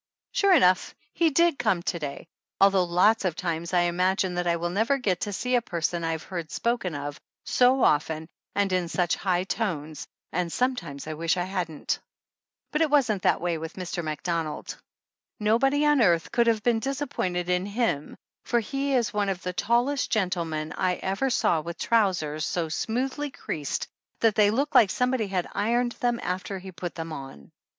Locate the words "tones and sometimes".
9.43-11.05